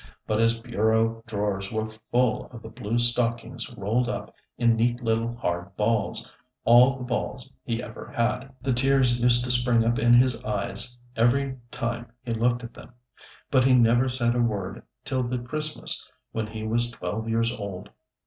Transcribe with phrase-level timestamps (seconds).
[0.25, 5.35] But his bureau drawers were full of the blue stockings rolled up in neat little
[5.35, 6.33] hard balls
[6.65, 10.99] all the balls he ever had; the tears used to spring up in his eyes
[11.15, 12.93] every time he looked at them.
[13.51, 17.91] But he never said a word till the Christmas when he was twelve years old.